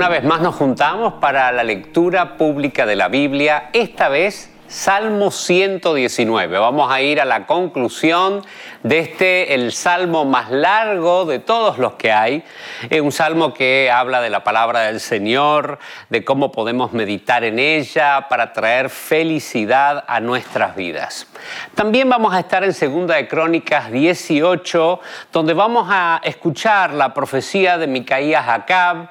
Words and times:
Una 0.00 0.08
vez 0.08 0.24
más 0.24 0.40
nos 0.40 0.54
juntamos 0.54 1.12
para 1.20 1.52
la 1.52 1.62
lectura 1.62 2.38
pública 2.38 2.86
de 2.86 2.96
la 2.96 3.08
Biblia, 3.08 3.68
esta 3.74 4.08
vez 4.08 4.50
Salmo 4.66 5.30
119. 5.30 6.58
Vamos 6.58 6.90
a 6.90 7.02
ir 7.02 7.20
a 7.20 7.26
la 7.26 7.44
conclusión 7.44 8.42
de 8.82 9.00
este, 9.00 9.52
el 9.52 9.72
salmo 9.72 10.24
más 10.24 10.50
largo 10.50 11.26
de 11.26 11.38
todos 11.38 11.76
los 11.76 11.96
que 11.96 12.12
hay. 12.12 12.42
Es 12.88 13.02
un 13.02 13.12
salmo 13.12 13.52
que 13.52 13.90
habla 13.92 14.22
de 14.22 14.30
la 14.30 14.42
palabra 14.42 14.84
del 14.84 15.00
Señor, 15.00 15.78
de 16.08 16.24
cómo 16.24 16.50
podemos 16.50 16.94
meditar 16.94 17.44
en 17.44 17.58
ella 17.58 18.26
para 18.30 18.54
traer 18.54 18.88
felicidad 18.88 20.02
a 20.08 20.18
nuestras 20.20 20.76
vidas. 20.76 21.26
También 21.74 22.08
vamos 22.08 22.32
a 22.32 22.40
estar 22.40 22.64
en 22.64 22.72
Segunda 22.72 23.16
de 23.16 23.28
Crónicas 23.28 23.92
18, 23.92 25.00
donde 25.30 25.52
vamos 25.52 25.88
a 25.90 26.22
escuchar 26.24 26.94
la 26.94 27.12
profecía 27.12 27.76
de 27.76 27.86
Micaías 27.86 28.48
Acab, 28.48 29.10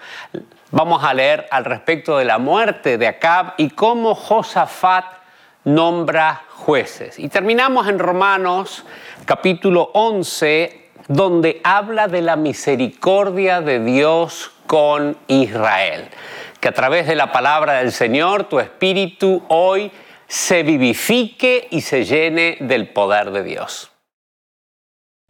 Vamos 0.71 1.03
a 1.03 1.15
leer 1.15 1.47
al 1.49 1.65
respecto 1.65 2.19
de 2.19 2.25
la 2.25 2.37
muerte 2.37 2.99
de 2.99 3.07
Acab 3.07 3.53
y 3.57 3.71
cómo 3.71 4.13
Josafat 4.13 5.05
nombra 5.63 6.43
jueces. 6.49 7.17
Y 7.17 7.27
terminamos 7.27 7.87
en 7.87 7.97
Romanos 7.97 8.85
capítulo 9.25 9.89
11, 9.93 10.89
donde 11.07 11.59
habla 11.63 12.07
de 12.07 12.21
la 12.21 12.35
misericordia 12.35 13.61
de 13.61 13.83
Dios 13.83 14.51
con 14.67 15.17
Israel. 15.27 16.07
Que 16.59 16.67
a 16.67 16.73
través 16.73 17.07
de 17.07 17.15
la 17.15 17.31
palabra 17.31 17.79
del 17.79 17.91
Señor 17.91 18.43
tu 18.43 18.59
espíritu 18.59 19.43
hoy 19.47 19.91
se 20.27 20.61
vivifique 20.61 21.67
y 21.71 21.81
se 21.81 22.05
llene 22.05 22.57
del 22.59 22.89
poder 22.89 23.31
de 23.31 23.41
Dios. 23.41 23.91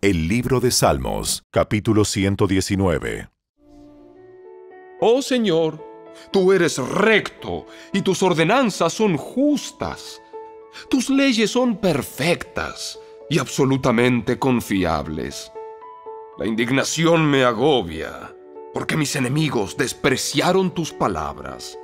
El 0.01 0.27
libro 0.27 0.59
de 0.59 0.71
Salmos, 0.71 1.43
capítulo 1.49 2.03
119. 2.03 3.29
Oh 5.01 5.21
Señor, 5.21 5.81
tú 6.29 6.51
eres 6.51 6.77
recto 6.77 7.65
y 7.93 8.01
tus 8.01 8.21
ordenanzas 8.21 8.91
son 8.91 9.15
justas. 9.15 10.21
Tus 10.89 11.09
leyes 11.09 11.51
son 11.51 11.77
perfectas 11.77 12.99
y 13.29 13.39
absolutamente 13.39 14.37
confiables. 14.37 15.53
La 16.37 16.45
indignación 16.45 17.25
me 17.25 17.45
agobia 17.45 18.35
porque 18.73 18.97
mis 18.97 19.15
enemigos 19.15 19.77
despreciaron 19.77 20.71
tus 20.73 20.91
palabras. 20.91 21.79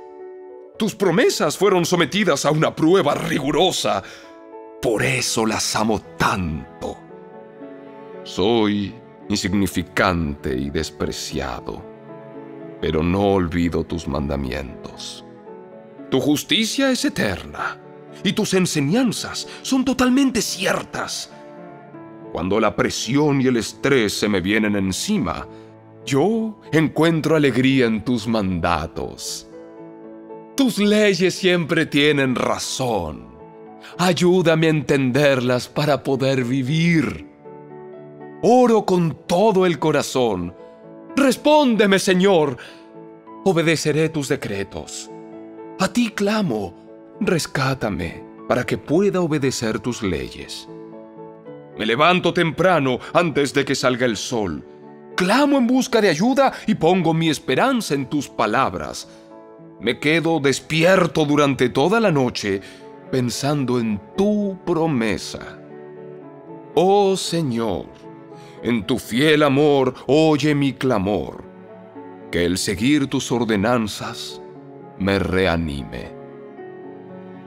Tus 0.78 0.94
promesas 0.94 1.56
fueron 1.56 1.86
sometidas 1.86 2.44
a 2.44 2.50
una 2.50 2.76
prueba 2.76 3.14
rigurosa, 3.14 4.02
por 4.82 5.02
eso 5.02 5.46
las 5.46 5.74
amo 5.74 6.02
tanto. 6.18 6.98
Soy 8.24 8.94
insignificante 9.30 10.54
y 10.54 10.68
despreciado 10.68 11.85
pero 12.80 13.02
no 13.02 13.32
olvido 13.32 13.84
tus 13.84 14.06
mandamientos. 14.06 15.24
Tu 16.10 16.20
justicia 16.20 16.90
es 16.90 17.04
eterna 17.04 17.78
y 18.22 18.32
tus 18.32 18.54
enseñanzas 18.54 19.48
son 19.62 19.84
totalmente 19.84 20.40
ciertas. 20.42 21.32
Cuando 22.32 22.60
la 22.60 22.76
presión 22.76 23.40
y 23.40 23.46
el 23.46 23.56
estrés 23.56 24.12
se 24.12 24.28
me 24.28 24.40
vienen 24.40 24.76
encima, 24.76 25.46
yo 26.04 26.60
encuentro 26.70 27.34
alegría 27.34 27.86
en 27.86 28.04
tus 28.04 28.28
mandatos. 28.28 29.48
Tus 30.56 30.78
leyes 30.78 31.34
siempre 31.34 31.86
tienen 31.86 32.34
razón. 32.34 33.36
Ayúdame 33.98 34.68
a 34.68 34.70
entenderlas 34.70 35.68
para 35.68 36.02
poder 36.02 36.44
vivir. 36.44 37.26
Oro 38.42 38.84
con 38.84 39.16
todo 39.26 39.66
el 39.66 39.78
corazón 39.78 40.54
Respóndeme, 41.16 41.98
Señor. 41.98 42.58
Obedeceré 43.44 44.10
tus 44.10 44.28
decretos. 44.28 45.10
A 45.80 45.88
ti 45.88 46.10
clamo. 46.10 46.74
Rescátame 47.20 48.22
para 48.46 48.64
que 48.64 48.76
pueda 48.76 49.22
obedecer 49.22 49.80
tus 49.80 50.02
leyes. 50.02 50.68
Me 51.78 51.86
levanto 51.86 52.34
temprano 52.34 52.98
antes 53.14 53.54
de 53.54 53.64
que 53.64 53.74
salga 53.74 54.04
el 54.04 54.18
sol. 54.18 54.62
Clamo 55.16 55.56
en 55.56 55.66
busca 55.66 56.02
de 56.02 56.10
ayuda 56.10 56.52
y 56.66 56.74
pongo 56.74 57.14
mi 57.14 57.30
esperanza 57.30 57.94
en 57.94 58.06
tus 58.06 58.28
palabras. 58.28 59.08
Me 59.80 59.98
quedo 59.98 60.38
despierto 60.38 61.24
durante 61.24 61.70
toda 61.70 61.98
la 61.98 62.12
noche 62.12 62.60
pensando 63.10 63.80
en 63.80 64.00
tu 64.16 64.58
promesa. 64.66 65.58
Oh 66.74 67.16
Señor, 67.16 67.86
en 68.66 68.84
tu 68.84 68.98
fiel 68.98 69.44
amor 69.44 69.94
oye 70.08 70.52
mi 70.54 70.72
clamor, 70.72 71.44
que 72.32 72.44
el 72.44 72.58
seguir 72.58 73.06
tus 73.06 73.30
ordenanzas 73.30 74.42
me 74.98 75.20
reanime. 75.20 76.12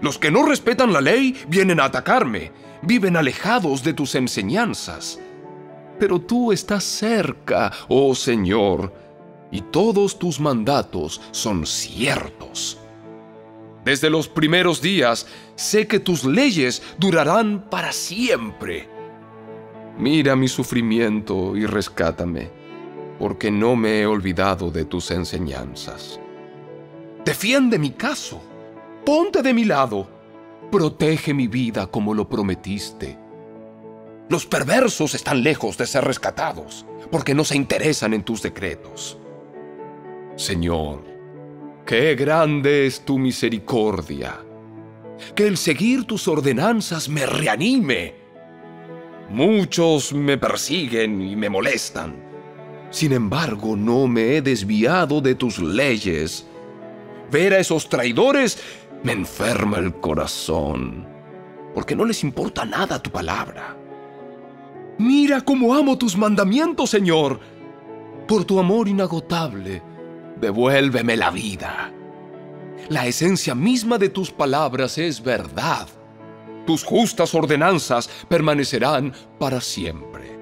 Los 0.02 0.18
que 0.18 0.32
no 0.32 0.46
respetan 0.46 0.94
la 0.94 1.02
ley 1.02 1.36
vienen 1.50 1.82
a 1.82 1.86
atacarme, 1.86 2.54
viven 2.84 3.18
alejados 3.18 3.84
de 3.84 3.94
tus 3.94 4.16
enseñanzas. 4.16 5.20
Pero 6.00 6.22
tú 6.22 6.54
estás 6.54 6.86
cerca, 6.86 7.74
oh 7.90 8.16
Señor, 8.16 8.94
y 9.52 9.60
todos 9.60 10.18
tus 10.20 10.40
mandatos 10.40 11.20
son 11.32 11.66
ciertos. 11.66 12.80
Desde 13.84 14.10
los 14.10 14.30
primeros 14.30 14.82
días 14.82 15.28
sé 15.56 15.86
que 15.86 16.00
tus 16.00 16.24
leyes 16.24 16.82
durarán 16.98 17.70
para 17.70 17.92
siempre. 17.92 18.99
Mira 20.00 20.34
mi 20.38 20.48
sufrimiento 20.48 21.58
y 21.58 21.66
rescátame, 21.66 22.50
porque 23.20 23.52
no 23.52 23.76
me 23.76 24.00
he 24.00 24.06
olvidado 24.06 24.72
de 24.72 24.86
tus 24.86 25.12
enseñanzas. 25.12 26.22
Defiende 27.26 27.78
mi 27.78 27.92
caso, 27.92 28.42
ponte 29.06 29.42
de 29.42 29.54
mi 29.54 29.66
lado, 29.66 30.08
protege 30.72 31.34
mi 31.34 31.50
vida 31.50 31.88
como 31.88 32.14
lo 32.14 32.30
prometiste. 32.30 33.18
Los 34.30 34.46
perversos 34.46 35.16
están 35.16 35.44
lejos 35.44 35.78
de 35.78 35.86
ser 35.86 36.06
rescatados, 36.06 36.86
porque 37.12 37.36
no 37.36 37.44
se 37.44 37.58
interesan 37.58 38.14
en 38.14 38.24
tus 38.24 38.42
decretos. 38.42 39.20
Señor, 40.38 41.04
qué 41.86 42.16
grande 42.16 42.86
es 42.86 43.02
tu 43.02 43.20
misericordia. 43.20 44.40
Que 45.36 45.46
el 45.46 45.58
seguir 45.58 46.06
tus 46.06 46.30
ordenanzas 46.30 47.10
me 47.10 47.26
reanime 47.26 48.19
Muchos 49.30 50.12
me 50.12 50.40
persiguen 50.40 51.22
y 51.22 51.36
me 51.36 51.50
molestan. 51.50 52.16
Sin 52.90 53.14
embargo, 53.14 53.76
no 53.76 54.08
me 54.08 54.36
he 54.36 54.42
desviado 54.42 55.22
de 55.22 55.36
tus 55.36 55.60
leyes. 55.60 56.48
Ver 57.32 57.54
a 57.54 57.60
esos 57.60 57.88
traidores 57.88 58.58
me 59.04 59.12
enferma 59.12 59.78
el 59.78 59.94
corazón, 59.94 61.08
porque 61.76 61.96
no 61.96 62.06
les 62.06 62.24
importa 62.24 62.66
nada 62.66 63.02
tu 63.02 63.12
palabra. 63.12 63.78
Mira 64.98 65.42
cómo 65.42 65.76
amo 65.76 65.96
tus 65.96 66.18
mandamientos, 66.18 66.90
Señor. 66.90 67.40
Por 68.28 68.46
tu 68.46 68.60
amor 68.60 68.88
inagotable, 68.88 69.84
devuélveme 70.42 71.16
la 71.16 71.30
vida. 71.30 71.94
La 72.90 73.06
esencia 73.06 73.54
misma 73.54 74.00
de 74.00 74.10
tus 74.10 74.32
palabras 74.32 74.98
es 74.98 75.22
verdad 75.22 75.88
tus 76.70 76.84
justas 76.84 77.34
ordenanzas 77.34 78.08
permanecerán 78.28 79.12
para 79.40 79.60
siempre. 79.60 80.38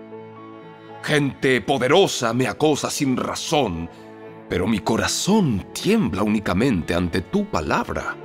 Gente 1.02 1.62
poderosa 1.62 2.34
me 2.34 2.48
acosa 2.48 2.90
sin 2.90 3.16
razón, 3.16 3.90
pero 4.50 4.68
mi 4.68 4.80
corazón 4.80 5.68
tiembla 5.72 6.24
únicamente 6.24 6.94
ante 6.94 7.22
tu 7.22 7.46
palabra. 7.46 8.18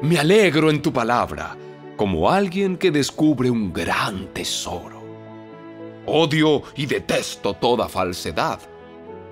Me 0.00 0.16
alegro 0.16 0.70
en 0.70 0.80
tu 0.80 0.92
palabra, 0.92 1.56
como 1.96 2.30
alguien 2.30 2.76
que 2.76 2.92
descubre 2.92 3.50
un 3.50 3.72
gran 3.72 4.32
tesoro. 4.32 5.02
Odio 6.06 6.62
y 6.76 6.86
detesto 6.86 7.54
toda 7.54 7.88
falsedad, 7.88 8.60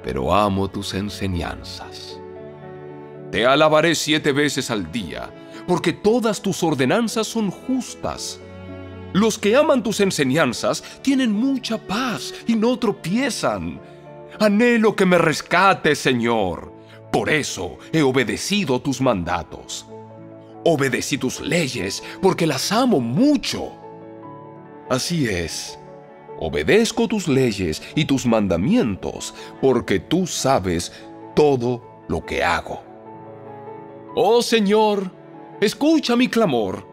pero 0.03 0.35
amo 0.35 0.67
tus 0.67 0.93
enseñanzas. 0.95 2.21
Te 3.31 3.47
alabaré 3.47 3.95
siete 3.95 4.33
veces 4.33 4.73
al 4.73 4.91
día 4.91 5.31
porque 5.71 5.93
todas 5.93 6.43
tus 6.43 6.65
ordenanzas 6.65 7.29
son 7.29 7.49
justas. 7.49 8.41
Los 9.13 9.39
que 9.39 9.55
aman 9.55 9.85
tus 9.85 10.01
enseñanzas 10.01 10.83
tienen 11.01 11.31
mucha 11.31 11.79
paz 11.79 12.35
y 12.49 12.57
no 12.57 12.77
tropiezan. 12.77 13.81
Anhelo 14.41 14.97
que 14.97 15.07
me 15.07 15.17
rescate, 15.17 15.95
Señor. 15.95 16.73
Por 17.13 17.31
eso 17.31 17.79
he 17.93 18.03
obedecido 18.03 18.83
tus 18.83 19.01
mandatos. 19.01 19.87
Obedecí 20.65 21.19
tus 21.19 21.39
leyes 21.41 22.03
porque 22.21 22.49
las 22.49 22.73
amo 22.73 22.99
mucho. 22.99 23.71
Así 24.89 25.29
es. 25.29 25.79
Obedezco 26.41 27.07
tus 27.07 27.29
leyes 27.29 27.81
y 27.95 28.07
tus 28.07 28.27
mandamientos 28.27 29.35
porque 29.61 30.01
tú 30.01 30.27
sabes 30.27 30.91
todo 31.37 31.81
lo 32.09 32.27
que 32.27 32.43
hago. 32.43 32.83
Oh 34.17 34.43
Señor, 34.43 35.20
Escucha 35.61 36.17
mi 36.17 36.29
clamor. 36.29 36.89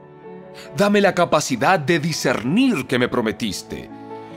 Dame 0.76 1.00
la 1.00 1.16
capacidad 1.16 1.80
de 1.80 2.00
discernir 2.00 2.86
que 2.86 3.00
me 3.00 3.08
prometiste. 3.08 3.90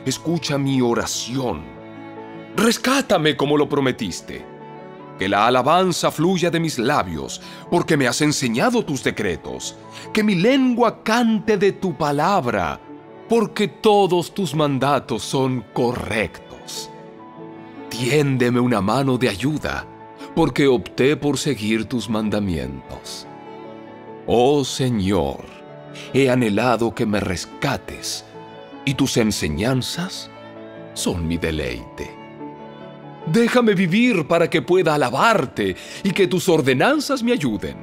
Escucha 0.07 0.57
mi 0.57 0.81
oración. 0.81 1.65
Rescátame 2.55 3.37
como 3.37 3.57
lo 3.57 3.69
prometiste. 3.69 4.47
Que 5.19 5.29
la 5.29 5.49
alabanza 5.49 6.13
fluya 6.13 6.49
de 6.49 6.61
mis 6.61 6.79
labios, 6.79 7.43
porque 7.73 7.97
me 7.97 8.07
has 8.07 8.21
enseñado 8.21 8.85
tus 8.85 9.03
decretos. 9.03 9.77
Que 10.13 10.23
mi 10.23 10.37
lengua 10.37 11.03
cante 11.03 11.57
de 11.57 11.73
tu 11.73 11.99
palabra, 11.99 12.81
porque 13.29 13.67
todos 13.67 14.33
tus 14.33 14.55
mandatos 14.55 15.25
son 15.25 15.65
correctos. 15.73 16.89
Tiéndeme 17.89 18.61
una 18.61 18.81
mano 18.81 19.19
de 19.19 19.29
ayuda, 19.29 19.89
porque 20.37 20.69
opté 20.69 21.17
por 21.17 21.37
seguir 21.37 21.87
tus 21.87 22.09
mandamientos. 22.09 23.27
Oh 24.33 24.65
Señor, 24.65 25.41
he 26.15 26.31
anhelado 26.31 26.95
que 26.95 27.05
me 27.05 27.19
rescates, 27.19 28.25
y 28.85 28.95
tus 28.95 29.17
enseñanzas 29.17 30.31
son 30.95 31.27
mi 31.27 31.37
deleite. 31.37 32.17
Déjame 33.27 33.75
vivir 33.75 34.29
para 34.29 34.49
que 34.49 34.63
pueda 34.63 34.95
alabarte 34.95 35.75
y 36.05 36.13
que 36.13 36.29
tus 36.29 36.49
ordenanzas 36.49 37.25
me 37.25 37.33
ayuden. 37.33 37.79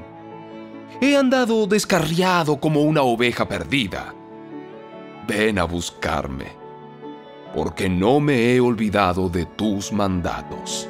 He 1.01 1.17
andado 1.17 1.67
descarriado 1.67 2.61
como 2.61 2.81
una 2.83 3.01
oveja 3.01 3.45
perdida. 3.45 4.15
Ven 5.27 5.59
a 5.59 5.65
buscarme, 5.65 6.45
porque 7.53 7.89
no 7.89 8.21
me 8.21 8.53
he 8.53 8.61
olvidado 8.61 9.27
de 9.27 9.45
tus 9.47 9.91
mandatos. 9.91 10.87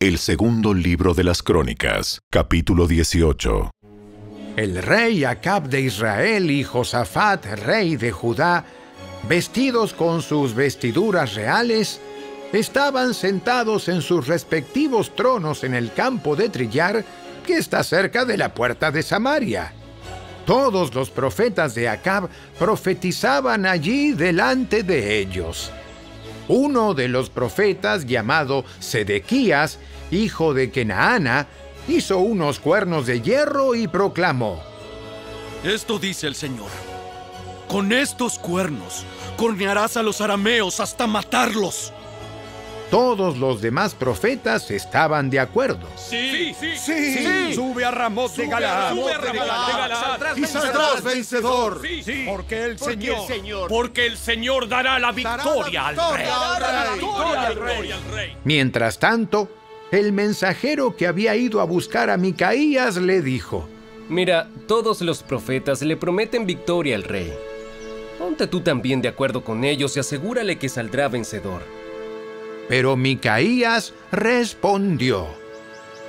El 0.00 0.18
segundo 0.18 0.74
libro 0.74 1.14
de 1.14 1.22
las 1.22 1.42
Crónicas, 1.42 2.20
capítulo 2.28 2.88
18. 2.88 3.70
El 4.56 4.82
rey 4.82 5.24
Acab 5.24 5.68
de 5.68 5.82
Israel 5.82 6.50
y 6.50 6.64
Josafat, 6.64 7.46
rey 7.64 7.96
de 7.96 8.10
Judá, 8.10 8.64
vestidos 9.28 9.94
con 9.94 10.20
sus 10.20 10.52
vestiduras 10.54 11.34
reales, 11.34 12.00
estaban 12.52 13.14
sentados 13.14 13.88
en 13.88 14.02
sus 14.02 14.26
respectivos 14.26 15.14
tronos 15.14 15.62
en 15.62 15.74
el 15.74 15.92
campo 15.92 16.34
de 16.34 16.48
trillar 16.48 17.04
que 17.46 17.56
está 17.56 17.84
cerca 17.84 18.24
de 18.24 18.36
la 18.36 18.52
puerta 18.52 18.90
de 18.90 19.02
Samaria. 19.02 19.72
Todos 20.44 20.92
los 20.92 21.08
profetas 21.10 21.74
de 21.76 21.88
Acab 21.88 22.28
profetizaban 22.58 23.64
allí 23.64 24.12
delante 24.12 24.82
de 24.82 25.20
ellos. 25.20 25.70
Uno 26.48 26.94
de 26.94 27.08
los 27.08 27.30
profetas, 27.30 28.06
llamado 28.06 28.64
Sedequías, 28.78 29.78
hijo 30.10 30.54
de 30.54 30.70
Kenaana, 30.70 31.46
hizo 31.88 32.18
unos 32.18 32.60
cuernos 32.60 33.06
de 33.06 33.20
hierro 33.20 33.74
y 33.74 33.88
proclamó, 33.88 34.62
Esto 35.64 35.98
dice 35.98 36.26
el 36.26 36.34
Señor. 36.34 36.68
Con 37.68 37.92
estos 37.92 38.38
cuernos 38.38 39.04
cornearás 39.36 39.96
a 39.96 40.02
los 40.02 40.20
arameos 40.20 40.80
hasta 40.80 41.06
matarlos. 41.06 41.92
Todos 42.94 43.38
los 43.38 43.60
demás 43.60 43.92
profetas 43.92 44.70
estaban 44.70 45.28
de 45.28 45.40
acuerdo. 45.40 45.88
Sí, 45.96 46.54
sí, 46.54 46.76
sí. 46.76 47.52
Sube 47.52 47.84
a 47.84 47.90
Ramot 47.90 48.32
de 48.36 48.46
Galaad. 48.46 48.94
Sube 48.94 49.12
a 49.12 49.18
Ramot 49.18 49.32
de 49.32 49.72
Galaad. 49.72 50.36
Y 50.36 50.44
saldrás 50.44 51.02
vencedor. 51.02 51.82
Sí, 51.82 52.24
Porque 52.24 52.62
el 52.62 52.78
Señor, 52.78 53.68
Porque 53.68 54.06
el 54.06 54.16
Señor 54.16 54.68
dará 54.68 55.00
la 55.00 55.10
victoria 55.10 55.88
al 55.88 55.96
rey. 57.56 58.36
Mientras 58.44 59.00
tanto, 59.00 59.48
el 59.90 60.12
mensajero 60.12 60.94
que 60.94 61.08
había 61.08 61.34
ido 61.34 61.60
a 61.60 61.64
buscar 61.64 62.10
a 62.10 62.16
Micaías 62.16 62.96
le 62.98 63.22
dijo, 63.22 63.68
Mira, 64.08 64.48
todos 64.68 65.00
los 65.00 65.24
profetas 65.24 65.82
le 65.82 65.96
prometen 65.96 66.46
victoria 66.46 66.94
al 66.94 67.02
rey. 67.02 67.34
Ponte 68.20 68.46
tú 68.46 68.60
también 68.60 69.02
de 69.02 69.08
acuerdo 69.08 69.42
con 69.42 69.64
ellos 69.64 69.96
y 69.96 70.00
asegúrale 70.00 70.58
que 70.58 70.68
saldrá 70.68 71.08
vencedor. 71.08 71.83
Pero 72.68 72.96
Micaías 72.96 73.92
respondió, 74.10 75.26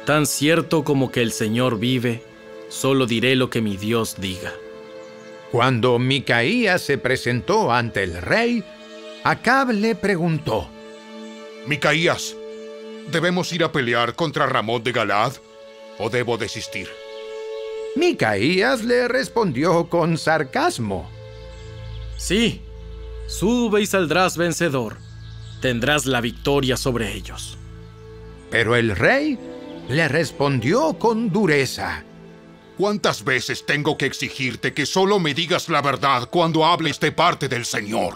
Tan 0.06 0.25
cierto 0.28 0.84
como 0.84 1.12
que 1.12 1.22
el 1.22 1.31
Señor 1.31 1.80
vive, 1.80 2.24
solo 2.69 3.07
diré 3.07 3.36
lo 3.36 3.50
que 3.50 3.62
mi 3.62 3.75
Dios 3.75 4.16
diga. 4.19 4.54
Cuando 5.52 5.98
Micaías 5.98 6.81
se 6.81 6.98
presentó 6.98 7.72
ante 7.72 8.04
el 8.04 8.22
rey, 8.22 8.63
Acab 9.24 9.72
le 9.72 9.96
preguntó, 9.96 10.69
Micaías, 11.66 12.36
¿debemos 13.12 13.51
ir 13.51 13.63
a 13.63 13.72
pelear 13.72 14.16
contra 14.16 14.46
Ramón 14.46 14.84
de 14.84 14.92
Galad 14.92 15.34
o 15.98 16.10
debo 16.10 16.38
desistir? 16.38 16.88
Micaías 17.96 18.84
le 18.84 19.08
respondió 19.08 19.88
con 19.90 20.18
sarcasmo, 20.18 21.10
Sí, 22.18 22.62
sube 23.28 23.81
y 23.81 23.86
saldrás 23.86 24.38
vencedor. 24.38 24.98
Tendrás 25.62 26.06
la 26.06 26.22
victoria 26.22 26.78
sobre 26.78 27.13
ellos. 27.13 27.57
pero 28.52 28.75
el 28.75 28.96
rey 28.96 29.38
le 29.90 30.07
respondió 30.07 30.94
con 30.98 31.30
dureza. 31.30 32.06
¿Cuántas 32.78 33.24
veces 33.24 33.66
tengo 33.66 33.98
que 33.98 34.06
exigirte 34.06 34.74
que 34.74 34.86
solo 34.86 35.19
me 35.19 35.34
digas 35.34 35.68
la 35.69 35.81
verdad 35.81 36.30
cuando 36.30 36.66
hables 36.66 37.00
de 37.00 37.12
parte 37.12 37.50
del 37.50 37.66
Señor? 37.66 38.13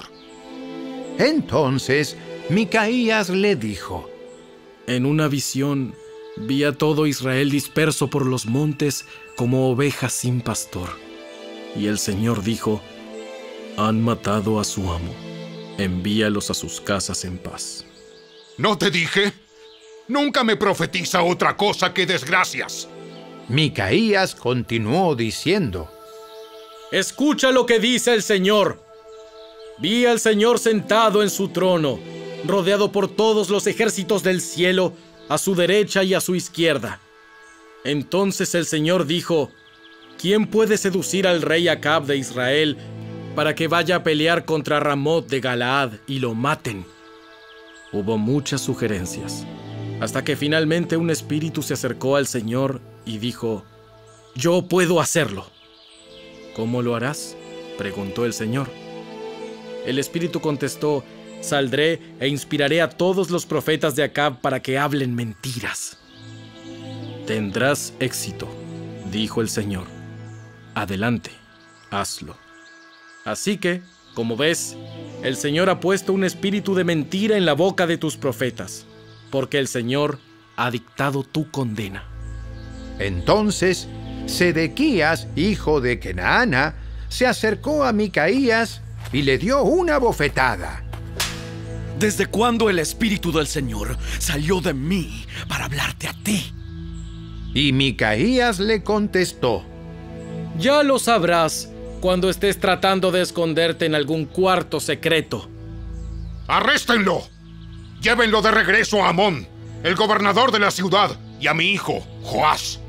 Entonces 1.18 2.16
Micaías 2.50 3.30
le 3.30 3.56
dijo, 3.56 4.10
En 4.88 5.06
una 5.06 5.28
visión 5.28 5.94
vi 6.38 6.64
a 6.64 6.72
todo 6.72 7.06
Israel 7.06 7.50
disperso 7.50 8.10
por 8.10 8.26
los 8.26 8.46
montes 8.46 9.06
como 9.36 9.70
ovejas 9.70 10.14
sin 10.14 10.42
pastor. 10.42 10.90
Y 11.76 11.88
el 11.88 11.98
Señor 11.98 12.44
dijo, 12.44 12.82
Han 13.78 14.02
matado 14.02 14.60
a 14.60 14.64
su 14.64 14.92
amo. 14.92 15.29
Envíalos 15.80 16.50
a 16.50 16.54
sus 16.54 16.82
casas 16.82 17.24
en 17.24 17.38
paz. 17.38 17.86
¿No 18.58 18.78
te 18.78 18.92
dije? 18.92 19.32
Nunca 20.10 20.44
me 20.44 20.58
profetiza 20.58 21.24
otra 21.24 21.56
cosa 21.56 21.94
que 21.94 22.06
desgracias. 22.06 22.90
Micaías 23.48 24.36
continuó 24.36 25.16
diciendo, 25.16 25.90
Escucha 26.92 27.52
lo 27.52 27.66
que 27.66 27.80
dice 27.80 28.14
el 28.14 28.24
Señor. 28.24 28.84
Vi 29.78 30.06
al 30.06 30.20
Señor 30.20 30.60
sentado 30.60 31.24
en 31.24 31.30
su 31.30 31.48
trono, 31.48 31.98
rodeado 32.46 32.92
por 32.92 33.08
todos 33.08 33.50
los 33.50 33.66
ejércitos 33.66 34.22
del 34.22 34.42
cielo, 34.42 34.92
a 35.30 35.38
su 35.38 35.56
derecha 35.56 36.04
y 36.04 36.14
a 36.14 36.20
su 36.20 36.36
izquierda. 36.36 37.00
Entonces 37.86 38.54
el 38.54 38.66
Señor 38.66 39.06
dijo, 39.06 39.50
¿quién 40.20 40.48
puede 40.48 40.78
seducir 40.78 41.26
al 41.26 41.42
rey 41.42 41.70
Acab 41.70 42.06
de 42.06 42.18
Israel 42.18 42.78
para 43.36 43.56
que 43.56 43.68
vaya 43.68 43.98
a 43.98 44.04
pelear 44.04 44.46
contra 44.46 44.80
Ramot 44.80 45.28
de 45.28 45.40
Galaad 45.40 45.94
y 46.08 46.20
lo 46.20 46.34
maten? 46.34 46.86
Hubo 47.92 48.18
muchas 48.18 48.62
sugerencias, 48.62 49.46
hasta 50.00 50.24
que 50.24 50.36
finalmente 50.36 50.98
un 50.98 51.10
espíritu 51.10 51.62
se 51.62 51.74
acercó 51.74 52.16
al 52.16 52.28
Señor 52.28 52.82
y 53.06 53.18
dijo, 53.18 53.64
Yo 54.36 54.68
puedo 54.68 55.00
hacerlo. 55.00 55.48
¿Cómo 56.56 56.82
lo 56.82 56.96
harás? 56.96 57.36
preguntó 57.78 58.26
el 58.26 58.34
Señor. 58.34 58.70
El 59.86 59.98
espíritu 59.98 60.42
contestó, 60.42 61.04
Saldré 61.42 62.02
e 62.20 62.28
inspiraré 62.28 62.82
a 62.82 62.90
todos 62.90 63.30
los 63.30 63.46
profetas 63.46 63.96
de 63.96 64.04
Acab 64.04 64.42
para 64.42 64.62
que 64.62 64.78
hablen 64.78 65.16
mentiras. 65.16 65.98
Tendrás 67.26 67.94
éxito, 68.00 68.48
dijo 69.10 69.40
el 69.42 69.50
Señor. 69.50 69.86
Adelante, 70.76 71.32
hazlo. 71.90 72.49
Así 73.26 73.58
que, 73.58 73.82
como 74.14 74.38
ves, 74.38 74.76
el 75.24 75.36
Señor 75.36 75.70
ha 75.70 75.80
puesto 75.80 76.14
un 76.14 76.24
espíritu 76.24 76.76
de 76.76 76.84
mentira 76.84 77.38
en 77.38 77.46
la 77.46 77.54
boca 77.54 77.88
de 77.88 77.98
tus 77.98 78.18
profetas, 78.18 78.86
porque 79.30 79.60
el 79.60 79.68
Señor 79.68 80.20
ha 80.56 80.72
dictado 80.72 81.24
tu 81.24 81.50
condena. 81.52 82.04
Entonces, 83.00 83.88
Sedequías, 84.26 85.28
hijo 85.36 85.82
de 85.82 86.00
Kenaana, 86.00 86.76
se 87.10 87.26
acercó 87.26 87.84
a 87.84 87.94
Micaías 87.94 88.82
y 89.12 89.24
le 89.24 89.38
dio 89.38 89.64
una 89.64 89.98
bofetada. 89.98 90.84
¿Desde 91.98 92.28
cuándo 92.28 92.70
el 92.70 92.80
Espíritu 92.80 93.32
del 93.32 93.48
Señor 93.48 93.98
salió 94.20 94.62
de 94.62 94.74
mí 94.74 95.26
para 95.48 95.66
hablarte 95.66 96.08
a 96.08 96.14
ti? 96.14 96.54
Y 97.54 97.74
Micaías 97.74 98.60
le 98.60 98.84
contestó, 98.84 99.66
Ya 100.58 100.84
lo 100.84 101.00
sabrás 101.00 101.69
cuando 102.00 102.30
estés 102.30 102.60
tratando 102.60 103.12
de 103.12 103.22
esconderte 103.22 103.86
en 103.86 103.96
algún 103.96 104.26
cuarto 104.26 104.80
secreto. 104.80 105.50
¡Arréstenlo! 106.48 107.24
Llévenlo 108.02 108.42
de 108.42 108.52
regreso 108.52 109.04
a 109.04 109.10
Amón, 109.10 109.48
el 109.84 109.96
gobernador 109.96 110.52
de 110.52 110.60
la 110.60 110.72
ciudad, 110.72 111.20
y 111.40 111.48
a 111.48 111.54
mi 111.54 111.72
hijo, 111.72 112.06
Joás. 112.24 112.80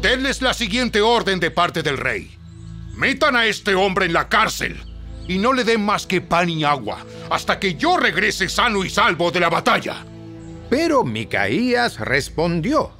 Denles 0.00 0.42
la 0.42 0.54
siguiente 0.54 1.00
orden 1.00 1.40
de 1.40 1.50
parte 1.50 1.82
del 1.82 1.96
rey. 1.96 2.30
Metan 2.94 3.36
a 3.36 3.46
este 3.46 3.74
hombre 3.74 4.06
en 4.06 4.12
la 4.12 4.28
cárcel 4.28 4.80
y 5.28 5.38
no 5.38 5.52
le 5.52 5.64
den 5.64 5.84
más 5.84 6.06
que 6.06 6.20
pan 6.20 6.50
y 6.50 6.64
agua 6.64 6.98
hasta 7.30 7.58
que 7.58 7.74
yo 7.74 7.96
regrese 7.96 8.48
sano 8.48 8.84
y 8.84 8.90
salvo 8.90 9.30
de 9.30 9.40
la 9.40 9.48
batalla. 9.48 10.04
pero 10.68 11.04
Micaías 11.04 11.98
respondió, 12.00 12.92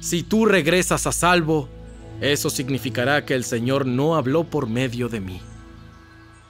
Si 0.00 0.22
tú 0.22 0.46
regresas 0.46 1.06
a 1.06 1.12
salvo, 1.12 1.68
Eso 2.20 2.50
significará 2.50 3.24
que 3.24 3.34
el 3.34 3.44
Señor 3.44 3.86
no 3.86 4.16
habló 4.16 4.44
por 4.44 4.68
medio 4.68 5.08
de 5.08 5.20
mí. 5.20 5.40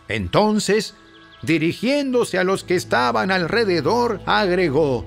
Entonces, 0.08 0.94
dirigiéndose 1.42 2.38
a 2.38 2.44
los 2.44 2.64
que 2.64 2.74
estaban 2.74 3.30
alrededor, 3.30 4.20
agregó, 4.26 5.04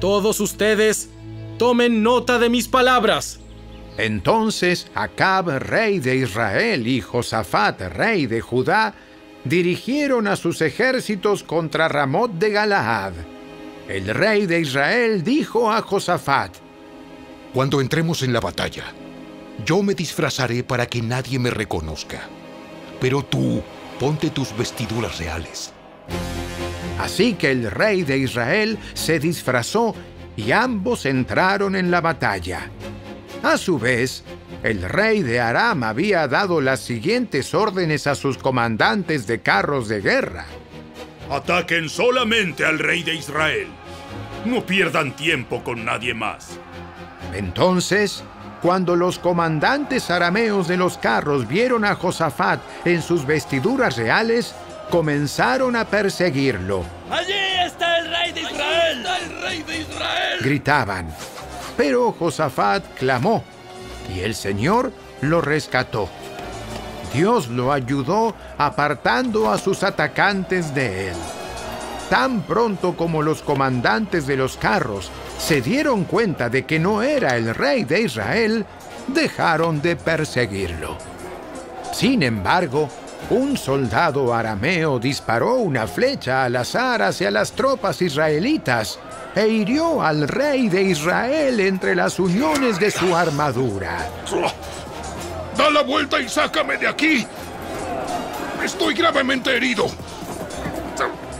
Todos 0.00 0.40
ustedes, 0.40 1.08
tomen 1.58 2.02
nota 2.02 2.38
de 2.38 2.50
mis 2.50 2.68
palabras. 2.68 3.40
Entonces 3.98 4.88
Acab, 4.94 5.48
rey 5.58 6.00
de 6.00 6.16
Israel, 6.16 6.86
y 6.86 7.00
Josafat, 7.00 7.80
rey 7.94 8.26
de 8.26 8.40
Judá, 8.40 8.94
dirigieron 9.44 10.26
a 10.26 10.36
sus 10.36 10.60
ejércitos 10.60 11.42
contra 11.42 11.88
Ramot 11.88 12.32
de 12.32 12.50
Galaad. 12.50 13.14
El 13.88 14.08
rey 14.08 14.46
de 14.46 14.60
Israel 14.60 15.22
dijo 15.22 15.70
a 15.70 15.80
Josafat, 15.80 16.56
Cuando 17.54 17.80
entremos 17.80 18.22
en 18.22 18.32
la 18.32 18.40
batalla, 18.40 18.84
yo 19.64 19.82
me 19.82 19.94
disfrazaré 19.94 20.62
para 20.62 20.86
que 20.86 21.02
nadie 21.02 21.38
me 21.38 21.50
reconozca. 21.50 22.22
Pero 23.00 23.24
tú, 23.24 23.62
ponte 23.98 24.30
tus 24.30 24.56
vestiduras 24.56 25.18
reales. 25.18 25.72
Así 26.98 27.34
que 27.34 27.50
el 27.50 27.70
rey 27.70 28.02
de 28.02 28.18
Israel 28.18 28.78
se 28.94 29.18
disfrazó 29.18 29.94
y 30.36 30.52
ambos 30.52 31.06
entraron 31.06 31.76
en 31.76 31.90
la 31.90 32.00
batalla. 32.00 32.70
A 33.42 33.58
su 33.58 33.78
vez, 33.78 34.24
el 34.62 34.82
rey 34.82 35.22
de 35.22 35.40
Aram 35.40 35.84
había 35.84 36.26
dado 36.26 36.60
las 36.60 36.80
siguientes 36.80 37.54
órdenes 37.54 38.06
a 38.06 38.14
sus 38.14 38.38
comandantes 38.38 39.26
de 39.26 39.40
carros 39.40 39.88
de 39.88 40.00
guerra. 40.00 40.46
Ataquen 41.30 41.88
solamente 41.88 42.64
al 42.64 42.78
rey 42.78 43.02
de 43.02 43.14
Israel. 43.14 43.68
No 44.44 44.64
pierdan 44.64 45.14
tiempo 45.16 45.62
con 45.62 45.84
nadie 45.84 46.14
más. 46.14 46.58
Entonces, 47.34 48.24
cuando 48.62 48.96
los 48.96 49.18
comandantes 49.18 50.10
arameos 50.10 50.68
de 50.68 50.76
los 50.76 50.98
carros 50.98 51.46
vieron 51.46 51.84
a 51.84 51.94
Josafat 51.94 52.60
en 52.84 53.02
sus 53.02 53.26
vestiduras 53.26 53.96
reales, 53.96 54.54
comenzaron 54.90 55.76
a 55.76 55.84
perseguirlo. 55.84 56.84
¡Allí 57.10 57.32
está 57.64 57.98
el 57.98 58.10
rey 58.10 58.32
de 58.32 58.40
Israel! 58.42 58.98
está 58.98 59.18
el 59.18 59.42
rey 59.42 59.62
de 59.62 59.78
Israel! 59.78 60.38
Gritaban. 60.40 61.08
Pero 61.76 62.12
Josafat 62.12 62.84
clamó, 62.98 63.44
y 64.14 64.20
el 64.20 64.34
Señor 64.34 64.92
lo 65.20 65.40
rescató. 65.40 66.08
Dios 67.12 67.48
lo 67.48 67.72
ayudó 67.72 68.34
apartando 68.58 69.50
a 69.50 69.58
sus 69.58 69.82
atacantes 69.82 70.74
de 70.74 71.08
él. 71.08 71.16
Tan 72.10 72.42
pronto 72.42 72.96
como 72.96 73.22
los 73.22 73.42
comandantes 73.42 74.26
de 74.26 74.36
los 74.36 74.56
carros 74.56 75.10
se 75.38 75.60
dieron 75.60 76.04
cuenta 76.04 76.48
de 76.48 76.64
que 76.64 76.78
no 76.78 77.02
era 77.02 77.36
el 77.36 77.54
rey 77.54 77.84
de 77.84 78.02
Israel, 78.02 78.64
dejaron 79.08 79.82
de 79.82 79.96
perseguirlo. 79.96 80.96
Sin 81.92 82.22
embargo, 82.22 82.88
un 83.30 83.56
soldado 83.56 84.32
arameo 84.32 85.00
disparó 85.00 85.54
una 85.54 85.88
flecha 85.88 86.44
al 86.44 86.56
azar 86.56 87.02
hacia 87.02 87.30
las 87.30 87.52
tropas 87.52 88.00
israelitas 88.00 89.00
e 89.34 89.48
hirió 89.48 90.00
al 90.00 90.28
rey 90.28 90.68
de 90.68 90.82
Israel 90.82 91.58
entre 91.58 91.96
las 91.96 92.20
uniones 92.20 92.78
de 92.78 92.90
su 92.90 93.16
armadura. 93.16 94.08
¡Da 95.56 95.70
la 95.70 95.82
vuelta 95.82 96.20
y 96.20 96.28
sácame 96.28 96.76
de 96.76 96.86
aquí! 96.86 97.26
Estoy 98.62 98.94
gravemente 98.94 99.56
herido. 99.56 99.86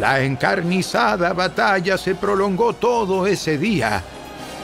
La 0.00 0.23
encarnizada 0.23 1.33
batalla 1.33 1.97
se 1.97 2.15
prolongó 2.15 2.75
todo 2.75 3.26
ese 3.26 3.57
día 3.57 4.03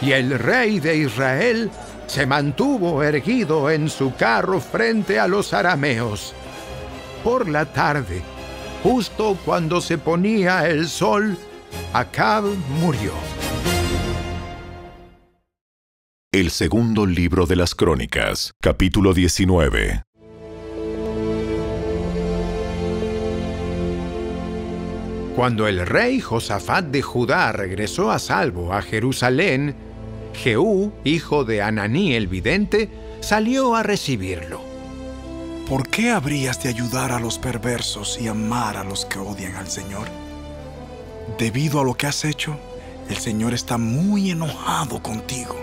y 0.02 0.12
el 0.12 0.38
rey 0.38 0.78
de 0.78 0.96
Israel 0.96 1.70
se 2.06 2.26
mantuvo 2.26 3.02
erguido 3.02 3.70
en 3.70 3.88
su 3.88 4.14
carro 4.14 4.60
frente 4.60 5.18
a 5.18 5.26
los 5.26 5.54
arameos. 5.54 6.34
Por 7.24 7.48
la 7.48 7.64
tarde, 7.64 8.22
justo 8.82 9.38
cuando 9.44 9.80
se 9.80 9.96
ponía 9.96 10.68
el 10.68 10.88
sol, 10.88 11.38
Acab 11.94 12.44
murió. 12.80 13.12
El 16.32 16.50
segundo 16.50 17.06
libro 17.06 17.46
de 17.46 17.56
las 17.56 17.74
Crónicas, 17.74 18.54
capítulo 18.60 19.14
19. 19.14 20.02
Cuando 25.36 25.66
el 25.66 25.86
rey 25.86 26.20
Josafat 26.20 26.84
de 26.86 27.00
Judá 27.00 27.52
regresó 27.52 28.10
a 28.10 28.18
salvo 28.18 28.74
a 28.74 28.82
Jerusalén, 28.82 29.74
Jehú, 30.34 30.92
hijo 31.04 31.44
de 31.44 31.62
Ananí 31.62 32.14
el 32.14 32.26
vidente, 32.26 32.90
salió 33.20 33.74
a 33.74 33.82
recibirlo. 33.82 34.60
¿Por 35.66 35.88
qué 35.88 36.10
habrías 36.10 36.62
de 36.62 36.68
ayudar 36.68 37.12
a 37.12 37.18
los 37.18 37.38
perversos 37.38 38.20
y 38.20 38.28
amar 38.28 38.76
a 38.76 38.84
los 38.84 39.06
que 39.06 39.18
odian 39.18 39.56
al 39.56 39.68
Señor? 39.68 40.06
Debido 41.38 41.80
a 41.80 41.84
lo 41.84 41.94
que 41.94 42.06
has 42.06 42.26
hecho, 42.26 42.58
el 43.08 43.16
Señor 43.16 43.54
está 43.54 43.78
muy 43.78 44.30
enojado 44.30 45.02
contigo. 45.02 45.56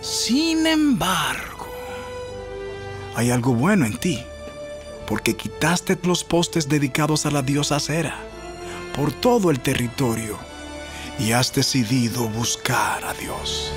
Sin 0.00 0.66
embargo, 0.66 1.66
hay 3.14 3.30
algo 3.30 3.52
bueno 3.52 3.84
en 3.84 3.98
ti, 3.98 4.22
porque 5.06 5.36
quitaste 5.36 5.98
los 6.04 6.24
postes 6.24 6.70
dedicados 6.70 7.26
a 7.26 7.30
la 7.30 7.42
diosa 7.42 7.78
Cera 7.78 8.31
por 8.96 9.12
todo 9.12 9.50
el 9.50 9.60
territorio 9.60 10.38
y 11.18 11.32
has 11.32 11.52
decidido 11.52 12.28
buscar 12.28 13.04
a 13.04 13.12
Dios. 13.14 13.72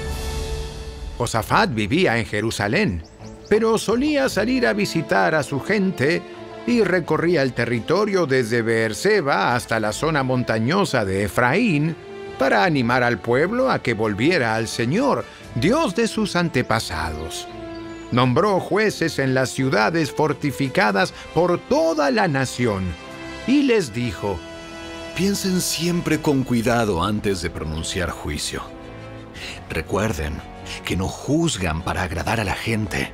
Josafat 1.17 1.74
vivía 1.74 2.17
en 2.17 2.25
Jerusalén, 2.25 3.03
pero 3.50 3.77
solía 3.77 4.29
salir 4.29 4.67
a 4.67 4.74
visitar 4.74 5.36
a 5.36 5.43
su 5.43 5.60
gente 5.60 6.22
y 6.67 6.84
recorría 6.84 7.41
el 7.41 7.53
territorio 7.53 8.25
desde 8.25 8.62
Beerseba 8.62 9.55
hasta 9.55 9.79
la 9.79 9.93
zona 9.93 10.24
montañosa 10.24 11.05
de 11.05 11.24
Efraín 11.24 11.95
para 12.39 12.63
animar 12.63 13.03
al 13.03 13.19
pueblo 13.19 13.72
a 13.72 13.79
que 13.79 13.93
volviera 13.93 14.55
al 14.55 14.67
Señor, 14.67 15.25
Dios 15.55 15.95
de 15.95 16.07
sus 16.07 16.36
antepasados. 16.36 17.48
Nombró 18.12 18.60
jueces 18.60 19.19
en 19.19 19.34
las 19.34 19.50
ciudades 19.50 20.12
fortificadas 20.12 21.13
por 21.34 21.60
toda 21.60 22.12
la 22.12 22.27
nación 22.27 22.84
y 23.48 23.63
les 23.63 23.93
dijo, 23.93 24.39
Piensen 25.15 25.62
siempre 25.62 26.19
con 26.19 26.43
cuidado 26.43 27.01
antes 27.01 27.41
de 27.41 27.50
pronunciar 27.50 28.10
juicio. 28.10 28.63
Recuerden 29.69 30.41
que 30.84 30.98
no 30.98 31.07
juzgan 31.07 31.84
para 31.84 32.03
agradar 32.03 32.41
a 32.41 32.43
la 32.43 32.53
gente, 32.53 33.13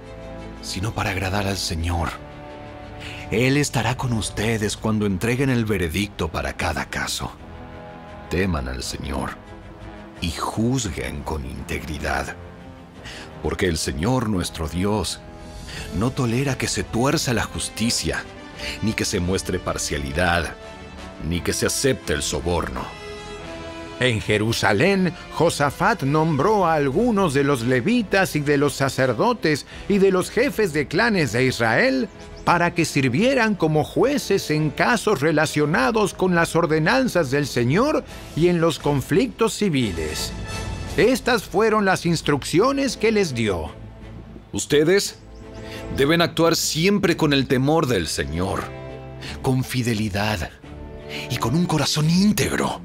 sino 0.64 0.96
para 0.96 1.12
agradar 1.12 1.46
al 1.46 1.58
Señor. 1.58 2.10
Él 3.30 3.56
estará 3.56 3.98
con 3.98 4.14
ustedes 4.14 4.78
cuando 4.78 5.06
entreguen 5.06 5.52
el 5.52 5.64
veredicto 5.64 6.28
para 6.28 6.54
cada 6.54 6.86
caso. 6.86 7.34
Teman 8.32 8.68
al 8.68 8.82
Señor 8.82 9.36
y 10.22 10.32
juzguen 10.32 11.22
con 11.22 11.46
integridad. 11.46 12.36
Porque 13.44 13.68
el 13.68 13.78
Señor 13.78 14.28
nuestro 14.28 14.68
Dios 14.68 15.20
no 16.00 16.10
tolera 16.10 16.58
que 16.58 16.68
se 16.68 16.84
tuerza 16.84 17.36
la 17.36 17.44
justicia, 17.44 18.24
ni 18.82 18.94
que 18.94 19.06
se 19.06 19.20
muestre 19.20 19.60
parcialidad 19.60 20.56
ni 21.28 21.42
que 21.42 21.54
se 21.54 21.66
acepte 21.66 22.14
el 22.14 22.22
soborno. 22.22 23.02
En 24.02 24.20
Jerusalén, 24.20 25.14
Josafat 25.34 26.02
nombró 26.02 26.66
a 26.66 26.74
algunos 26.74 27.36
de 27.36 27.44
los 27.44 27.62
levitas 27.62 28.36
y 28.36 28.40
de 28.40 28.58
los 28.58 28.74
sacerdotes 28.74 29.68
y 29.88 30.00
de 30.00 30.10
los 30.10 30.32
jefes 30.32 30.74
de 30.74 30.88
clanes 30.88 31.34
de 31.34 31.46
Israel 31.46 32.10
para 32.44 32.74
que 32.74 32.84
sirvieran 32.86 33.54
como 33.54 33.84
jueces 33.84 34.50
en 34.50 34.72
casos 34.72 35.22
relacionados 35.22 36.16
con 36.16 36.34
las 36.34 36.56
ordenanzas 36.56 37.30
del 37.30 37.46
Señor 37.46 38.04
y 38.36 38.48
en 38.48 38.60
los 38.60 38.80
conflictos 38.80 39.54
civiles. 39.54 40.34
Estas 40.98 41.44
fueron 41.44 41.86
las 41.86 42.08
instrucciones 42.08 42.98
que 42.98 43.12
les 43.12 43.36
dio. 43.36 43.70
Ustedes 44.52 45.20
deben 45.96 46.24
actuar 46.24 46.56
siempre 46.56 47.16
con 47.16 47.34
el 47.34 47.46
temor 47.46 47.86
del 47.86 48.08
Señor, 48.08 48.64
con 49.44 49.64
fidelidad 49.64 50.50
y 51.30 51.38
con 51.38 51.56
un 51.56 51.66
corazón 51.66 52.10
íntegro. 52.10 52.82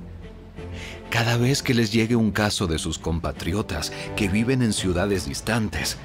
Cada 1.10 1.36
vez 1.36 1.62
que 1.62 1.74
les 1.74 1.92
llegue 1.92 2.16
un 2.16 2.30
caso 2.30 2.66
de 2.66 2.78
sus 2.78 2.98
compatriotas 2.98 3.92
que 4.16 4.28
viven 4.28 4.62
en 4.62 4.72
ciudades 4.72 5.26
distantes, 5.26 5.96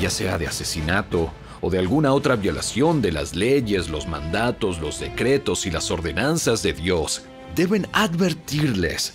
ya 0.00 0.10
sea 0.10 0.38
de 0.38 0.46
asesinato 0.46 1.32
o 1.60 1.70
de 1.70 1.78
alguna 1.78 2.12
otra 2.12 2.36
violación 2.36 3.02
de 3.02 3.12
las 3.12 3.34
leyes, 3.34 3.88
los 3.88 4.06
mandatos, 4.06 4.80
los 4.80 4.98
decretos 5.00 5.66
y 5.66 5.70
las 5.70 5.90
ordenanzas 5.90 6.62
de 6.62 6.72
Dios, 6.72 7.22
deben 7.54 7.86
advertirles 7.92 9.14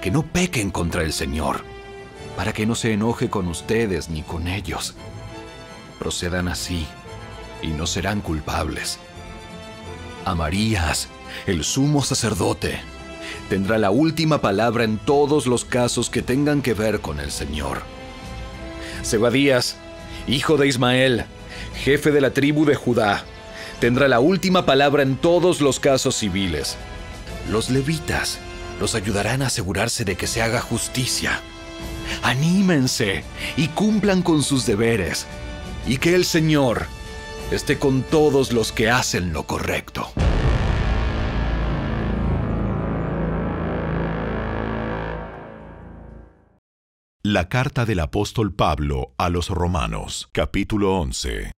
que 0.00 0.10
no 0.10 0.22
pequen 0.22 0.70
contra 0.70 1.02
el 1.02 1.12
Señor, 1.12 1.64
para 2.36 2.52
que 2.52 2.66
no 2.66 2.74
se 2.74 2.92
enoje 2.92 3.30
con 3.30 3.48
ustedes 3.48 4.10
ni 4.10 4.22
con 4.22 4.48
ellos. 4.48 4.94
Procedan 5.98 6.48
así 6.48 6.86
y 7.62 7.68
no 7.68 7.86
serán 7.86 8.20
culpables. 8.20 8.98
Amarías 10.24 11.08
el 11.46 11.64
sumo 11.64 12.02
sacerdote, 12.02 12.80
tendrá 13.48 13.78
la 13.78 13.90
última 13.90 14.40
palabra 14.40 14.84
en 14.84 14.98
todos 14.98 15.46
los 15.46 15.64
casos 15.64 16.10
que 16.10 16.22
tengan 16.22 16.62
que 16.62 16.74
ver 16.74 17.00
con 17.00 17.20
el 17.20 17.30
Señor. 17.30 17.82
Zebadías, 19.04 19.76
hijo 20.26 20.56
de 20.56 20.68
Ismael, 20.68 21.24
jefe 21.84 22.12
de 22.12 22.20
la 22.20 22.32
tribu 22.32 22.64
de 22.64 22.74
Judá, 22.74 23.24
tendrá 23.80 24.08
la 24.08 24.20
última 24.20 24.64
palabra 24.64 25.02
en 25.02 25.16
todos 25.16 25.60
los 25.60 25.80
casos 25.80 26.16
civiles. 26.16 26.76
Los 27.50 27.70
levitas 27.70 28.38
los 28.80 28.94
ayudarán 28.94 29.42
a 29.42 29.46
asegurarse 29.46 30.04
de 30.04 30.16
que 30.16 30.26
se 30.26 30.42
haga 30.42 30.60
justicia. 30.60 31.40
Anímense 32.22 33.24
y 33.56 33.68
cumplan 33.68 34.22
con 34.22 34.42
sus 34.42 34.66
deberes, 34.66 35.26
y 35.86 35.98
que 35.98 36.14
el 36.14 36.24
Señor 36.24 36.86
esté 37.50 37.78
con 37.78 38.02
todos 38.02 38.52
los 38.52 38.72
que 38.72 38.90
hacen 38.90 39.32
lo 39.32 39.44
correcto. 39.44 40.12
La 47.24 47.48
carta 47.48 47.84
del 47.84 48.00
apóstol 48.00 48.52
Pablo 48.52 49.14
a 49.16 49.28
los 49.28 49.48
Romanos, 49.48 50.28
capítulo 50.32 50.98
11. 50.98 51.52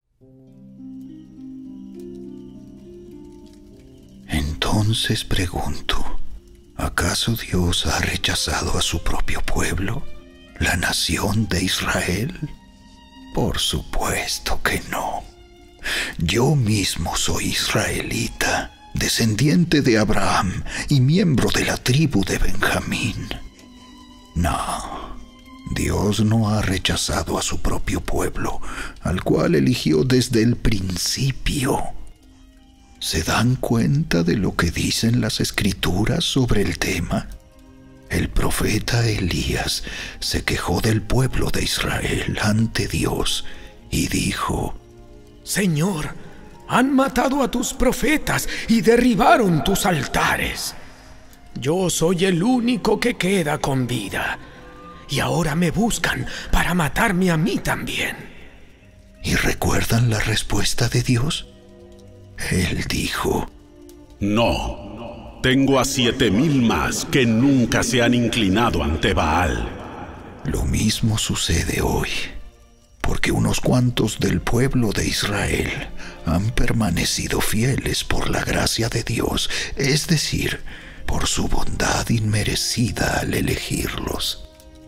Entonces 4.28 5.24
pregunto, 5.24 6.20
¿acaso 6.76 7.38
Dios 7.38 7.86
ha 7.86 7.98
rechazado 8.00 8.78
a 8.78 8.82
su 8.82 9.04
propio 9.04 9.40
pueblo, 9.40 10.04
la 10.60 10.76
nación 10.76 11.48
de 11.48 11.64
Israel? 11.64 12.38
Por 13.34 13.58
supuesto 13.58 14.62
que 14.62 14.82
no. 14.92 15.24
Yo 16.18 16.56
mismo 16.58 17.16
soy 17.16 17.46
israelita, 17.46 18.74
descendiente 18.94 19.82
de 19.82 19.98
Abraham 19.98 20.66
y 20.90 21.00
miembro 21.00 21.48
de 21.52 21.64
la 21.64 21.78
tribu 21.78 22.26
de 22.26 22.38
Benjamín. 22.38 23.30
No, 24.36 25.03
Dios 25.72 26.24
no 26.24 26.50
ha 26.50 26.62
rechazado 26.62 27.38
a 27.38 27.42
su 27.42 27.60
propio 27.62 28.02
pueblo, 28.02 28.62
al 29.02 29.24
cual 29.24 29.56
eligió 29.56 30.04
desde 30.04 30.44
el 30.44 30.56
principio. 30.56 31.80
¿Se 33.00 33.24
dan 33.24 33.56
cuenta 33.56 34.24
de 34.24 34.36
lo 34.36 34.56
que 34.56 34.72
dicen 34.72 35.22
las 35.22 35.40
escrituras 35.40 36.24
sobre 36.24 36.62
el 36.62 36.78
tema? 36.78 37.28
El 38.10 38.30
profeta 38.30 39.08
Elías 39.08 39.84
se 40.20 40.44
quejó 40.44 40.82
del 40.82 41.02
pueblo 41.02 41.50
de 41.50 41.64
Israel 41.64 42.38
ante 42.42 42.88
Dios 42.88 43.46
y 43.90 44.08
dijo, 44.08 44.76
Señor, 45.44 46.16
han 46.68 46.96
matado 46.96 47.44
a 47.44 47.52
tus 47.52 47.74
profetas 47.74 48.48
y 48.68 48.82
derribaron 48.82 49.64
tus 49.64 49.86
altares. 49.86 50.76
Yo 51.56 51.90
soy 51.90 52.26
el 52.26 52.42
único 52.42 53.00
que 53.00 53.16
queda 53.16 53.58
con 53.58 53.86
vida, 53.86 54.40
y 55.10 55.20
ahora 55.20 55.56
me 55.56 55.72
buscan 55.72 56.26
para 56.52 56.74
matarme 56.74 57.32
a 57.32 57.38
mí 57.38 57.58
también. 57.58 58.16
¿Y 59.24 59.36
recuerdan 59.36 60.10
la 60.10 60.20
respuesta 60.20 60.90
de 60.90 61.04
Dios? 61.04 61.48
Él 62.52 62.86
dijo, 62.90 63.50
No, 64.20 65.40
tengo 65.42 65.80
a 65.80 65.86
siete 65.86 66.30
mil 66.30 66.62
más 66.62 67.06
que 67.06 67.26
nunca 67.26 67.84
se 67.84 68.02
han 68.02 68.14
inclinado 68.14 68.84
ante 68.84 69.14
Baal. 69.14 69.70
Lo 70.46 70.64
mismo 70.64 71.18
sucede 71.18 71.82
hoy 71.82 72.10
porque 73.04 73.34
unos 73.34 73.60
cuantos 73.60 74.18
del 74.20 74.40
pueblo 74.40 74.92
de 74.92 75.06
Israel 75.06 75.90
han 76.26 76.52
permanecido 76.52 77.42
fieles 77.42 78.06
por 78.06 78.30
la 78.30 78.46
gracia 78.46 78.88
de 78.88 79.04
Dios, 79.04 79.50
es 79.76 80.08
decir, 80.08 80.62
por 81.06 81.28
su 81.28 81.50
bondad 81.50 82.10
inmerecida 82.10 83.20
al 83.20 83.34
elegirlos. 83.34 84.43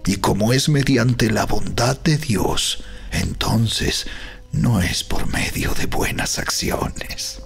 Y 0.06 0.18
como 0.18 0.54
es 0.54 0.70
mediante 0.70 1.32
la 1.32 1.46
bondad 1.46 2.00
de 2.00 2.18
Dios, 2.18 2.84
entonces 3.12 4.06
no 4.52 4.82
es 4.82 5.04
por 5.04 5.28
medio 5.28 5.74
de 5.74 5.88
buenas 5.88 6.38
acciones. 6.38 7.42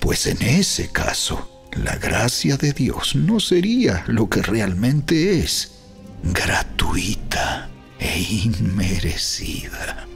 Pues 0.00 0.26
en 0.26 0.42
ese 0.42 0.90
caso, 0.90 1.68
la 1.72 1.96
gracia 1.96 2.56
de 2.56 2.72
Dios 2.72 3.14
no 3.14 3.38
sería 3.38 4.04
lo 4.08 4.28
que 4.28 4.42
realmente 4.42 5.38
es, 5.40 5.72
gratuita 6.22 7.70
e 8.00 8.18
inmerecida. 8.20 10.06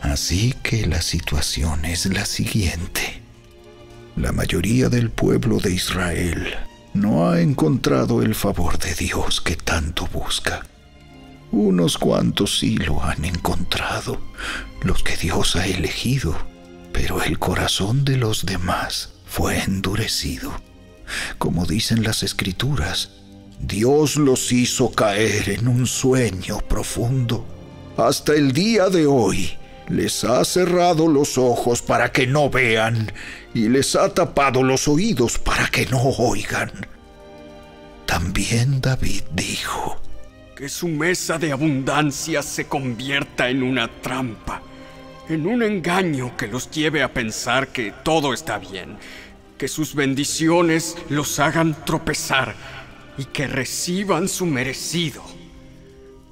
Así 0.00 0.54
que 0.62 0.86
la 0.86 1.02
situación 1.02 1.84
es 1.84 2.06
la 2.06 2.24
siguiente. 2.24 3.22
La 4.16 4.32
mayoría 4.32 4.88
del 4.88 5.10
pueblo 5.10 5.58
de 5.58 5.72
Israel 5.72 6.67
no 7.00 7.30
ha 7.30 7.40
encontrado 7.40 8.22
el 8.22 8.34
favor 8.34 8.78
de 8.78 8.94
Dios 8.94 9.40
que 9.40 9.56
tanto 9.56 10.06
busca. 10.12 10.66
Unos 11.50 11.96
cuantos 11.96 12.58
sí 12.58 12.76
lo 12.76 13.02
han 13.02 13.24
encontrado, 13.24 14.20
los 14.82 15.02
que 15.02 15.16
Dios 15.16 15.56
ha 15.56 15.66
elegido, 15.66 16.36
pero 16.92 17.22
el 17.22 17.38
corazón 17.38 18.04
de 18.04 18.16
los 18.16 18.44
demás 18.44 19.14
fue 19.26 19.62
endurecido. 19.62 20.52
Como 21.38 21.64
dicen 21.64 22.02
las 22.02 22.22
escrituras, 22.22 23.10
Dios 23.60 24.16
los 24.16 24.52
hizo 24.52 24.90
caer 24.92 25.50
en 25.50 25.68
un 25.68 25.86
sueño 25.86 26.58
profundo. 26.68 27.46
Hasta 27.96 28.34
el 28.34 28.52
día 28.52 28.88
de 28.88 29.06
hoy 29.06 29.57
les 29.88 30.24
ha 30.24 30.44
cerrado 30.44 31.08
los 31.08 31.38
ojos 31.38 31.82
para 31.82 32.12
que 32.12 32.26
no 32.26 32.50
vean 32.50 33.12
y 33.54 33.68
les 33.68 33.96
ha 33.96 34.12
tapado 34.12 34.62
los 34.62 34.88
oídos 34.88 35.38
para 35.38 35.68
que 35.68 35.86
no 35.86 36.00
oigan. 36.00 36.70
También 38.06 38.80
David 38.80 39.22
dijo, 39.32 40.00
que 40.58 40.68
su 40.68 40.88
mesa 40.88 41.38
de 41.38 41.52
abundancia 41.52 42.42
se 42.42 42.66
convierta 42.66 43.48
en 43.48 43.62
una 43.62 43.86
trampa, 43.86 44.60
en 45.28 45.46
un 45.46 45.62
engaño 45.62 46.36
que 46.36 46.48
los 46.48 46.68
lleve 46.70 47.02
a 47.02 47.14
pensar 47.14 47.68
que 47.68 47.94
todo 48.02 48.34
está 48.34 48.58
bien, 48.58 48.96
que 49.56 49.68
sus 49.68 49.94
bendiciones 49.94 50.96
los 51.10 51.38
hagan 51.38 51.84
tropezar 51.84 52.56
y 53.18 53.26
que 53.26 53.46
reciban 53.46 54.28
su 54.28 54.46
merecido. 54.46 55.22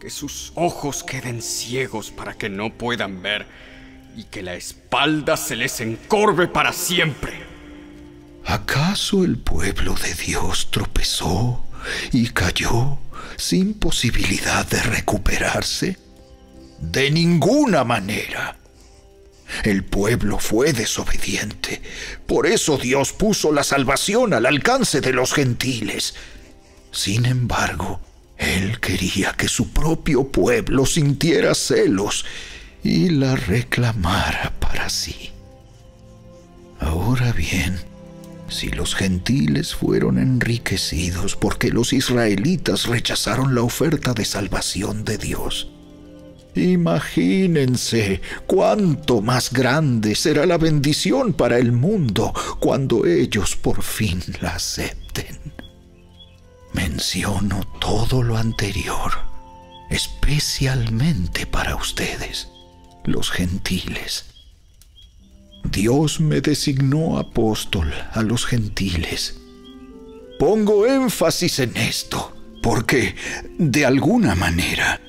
Que 0.06 0.10
sus 0.10 0.52
ojos 0.54 1.02
queden 1.02 1.42
ciegos 1.42 2.12
para 2.12 2.34
que 2.34 2.48
no 2.48 2.72
puedan 2.72 3.22
ver 3.22 3.44
y 4.16 4.22
que 4.22 4.40
la 4.40 4.54
espalda 4.54 5.36
se 5.36 5.56
les 5.56 5.80
encorve 5.80 6.46
para 6.46 6.72
siempre. 6.72 7.32
¿Acaso 8.44 9.24
el 9.24 9.36
pueblo 9.36 9.94
de 9.94 10.14
Dios 10.14 10.70
tropezó 10.70 11.66
y 12.12 12.28
cayó 12.28 13.00
sin 13.36 13.74
posibilidad 13.74 14.64
de 14.64 14.80
recuperarse? 14.80 15.98
De 16.78 17.10
ninguna 17.10 17.82
manera. 17.82 18.56
El 19.64 19.82
pueblo 19.82 20.38
fue 20.38 20.72
desobediente. 20.72 21.82
Por 22.28 22.46
eso 22.46 22.78
Dios 22.78 23.12
puso 23.12 23.50
la 23.50 23.64
salvación 23.64 24.34
al 24.34 24.46
alcance 24.46 25.00
de 25.00 25.12
los 25.12 25.34
gentiles. 25.34 26.14
Sin 26.92 27.26
embargo, 27.26 28.00
él 28.38 28.80
quería 28.80 29.32
que 29.32 29.48
su 29.48 29.72
propio 29.72 30.28
pueblo 30.28 30.86
sintiera 30.86 31.54
celos 31.54 32.24
y 32.82 33.10
la 33.10 33.36
reclamara 33.36 34.52
para 34.60 34.88
sí. 34.88 35.30
Ahora 36.78 37.32
bien, 37.32 37.78
si 38.48 38.68
los 38.68 38.94
gentiles 38.94 39.74
fueron 39.74 40.18
enriquecidos 40.18 41.34
porque 41.36 41.70
los 41.70 41.92
israelitas 41.92 42.86
rechazaron 42.86 43.54
la 43.54 43.62
oferta 43.62 44.12
de 44.12 44.24
salvación 44.24 45.04
de 45.04 45.18
Dios, 45.18 45.70
imagínense 46.54 48.20
cuánto 48.46 49.20
más 49.20 49.52
grande 49.52 50.14
será 50.14 50.46
la 50.46 50.58
bendición 50.58 51.32
para 51.32 51.58
el 51.58 51.72
mundo 51.72 52.32
cuando 52.60 53.04
ellos 53.06 53.56
por 53.56 53.82
fin 53.82 54.22
la 54.40 54.50
acepten. 54.50 55.65
Menciono 56.76 57.66
todo 57.80 58.22
lo 58.22 58.36
anterior, 58.36 59.10
especialmente 59.88 61.46
para 61.46 61.74
ustedes, 61.74 62.48
los 63.06 63.30
gentiles. 63.30 64.26
Dios 65.64 66.20
me 66.20 66.42
designó 66.42 67.18
apóstol 67.18 67.94
a 68.12 68.22
los 68.22 68.44
gentiles. 68.44 69.38
Pongo 70.38 70.86
énfasis 70.86 71.60
en 71.60 71.74
esto, 71.78 72.36
porque, 72.62 73.16
de 73.58 73.86
alguna 73.86 74.34
manera, 74.34 75.00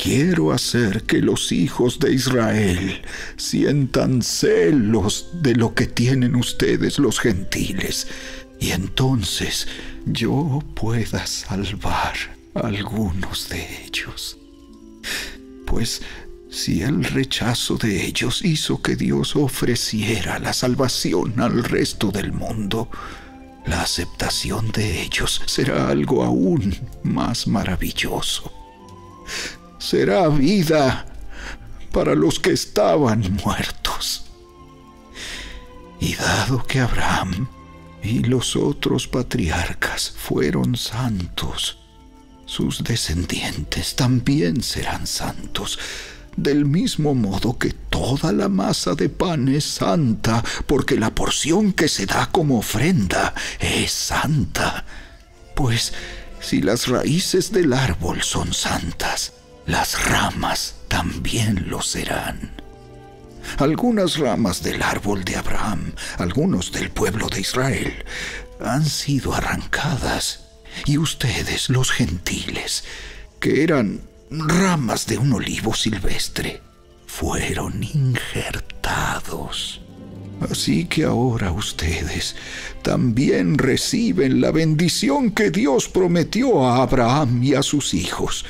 quiero 0.00 0.52
hacer 0.52 1.02
que 1.02 1.18
los 1.18 1.50
hijos 1.50 1.98
de 1.98 2.14
Israel 2.14 3.02
sientan 3.36 4.22
celos 4.22 5.30
de 5.42 5.56
lo 5.56 5.74
que 5.74 5.88
tienen 5.88 6.36
ustedes 6.36 7.00
los 7.00 7.18
gentiles, 7.18 8.06
y 8.60 8.70
entonces 8.70 9.66
yo 10.06 10.62
pueda 10.74 11.26
salvar 11.26 12.14
a 12.54 12.68
algunos 12.68 13.48
de 13.48 13.84
ellos. 13.84 14.38
Pues 15.66 16.00
si 16.48 16.82
el 16.82 17.04
rechazo 17.04 17.76
de 17.76 18.06
ellos 18.06 18.44
hizo 18.44 18.80
que 18.80 18.94
Dios 18.94 19.34
ofreciera 19.34 20.38
la 20.38 20.52
salvación 20.52 21.34
al 21.40 21.64
resto 21.64 22.12
del 22.12 22.32
mundo, 22.32 22.88
la 23.66 23.82
aceptación 23.82 24.70
de 24.70 25.02
ellos 25.02 25.42
será 25.46 25.88
algo 25.88 26.22
aún 26.22 26.74
más 27.02 27.48
maravilloso. 27.48 28.52
Será 29.78 30.28
vida 30.28 31.04
para 31.92 32.14
los 32.14 32.38
que 32.38 32.52
estaban 32.52 33.38
muertos. 33.44 34.24
Y 35.98 36.14
dado 36.14 36.64
que 36.64 36.78
Abraham 36.78 37.48
y 38.06 38.20
los 38.20 38.54
otros 38.54 39.08
patriarcas 39.08 40.12
fueron 40.16 40.76
santos, 40.76 41.78
sus 42.46 42.84
descendientes 42.84 43.96
también 43.96 44.62
serán 44.62 45.08
santos, 45.08 45.78
del 46.36 46.66
mismo 46.66 47.14
modo 47.14 47.58
que 47.58 47.72
toda 47.72 48.30
la 48.30 48.48
masa 48.48 48.94
de 48.94 49.08
pan 49.08 49.48
es 49.48 49.64
santa, 49.64 50.44
porque 50.66 50.96
la 50.96 51.12
porción 51.12 51.72
que 51.72 51.88
se 51.88 52.06
da 52.06 52.30
como 52.30 52.58
ofrenda 52.58 53.34
es 53.58 53.90
santa. 53.90 54.84
Pues 55.56 55.92
si 56.40 56.62
las 56.62 56.86
raíces 56.86 57.50
del 57.50 57.72
árbol 57.72 58.22
son 58.22 58.54
santas, 58.54 59.32
las 59.66 60.04
ramas 60.08 60.76
también 60.86 61.68
lo 61.68 61.82
serán. 61.82 62.65
Algunas 63.58 64.18
ramas 64.18 64.62
del 64.62 64.82
árbol 64.82 65.24
de 65.24 65.36
Abraham, 65.36 65.92
algunos 66.18 66.72
del 66.72 66.90
pueblo 66.90 67.28
de 67.28 67.40
Israel, 67.40 68.04
han 68.60 68.84
sido 68.84 69.34
arrancadas, 69.34 70.44
y 70.84 70.98
ustedes, 70.98 71.70
los 71.70 71.90
gentiles, 71.90 72.84
que 73.40 73.62
eran 73.62 74.00
ramas 74.30 75.06
de 75.06 75.18
un 75.18 75.32
olivo 75.32 75.74
silvestre, 75.74 76.60
fueron 77.06 77.82
injertados. 77.82 79.80
Así 80.40 80.84
que 80.84 81.04
ahora 81.04 81.50
ustedes 81.50 82.36
también 82.82 83.56
reciben 83.56 84.40
la 84.40 84.50
bendición 84.50 85.30
que 85.30 85.50
Dios 85.50 85.88
prometió 85.88 86.66
a 86.66 86.82
Abraham 86.82 87.42
y 87.42 87.54
a 87.54 87.62
sus 87.62 87.94
hijos, 87.94 88.44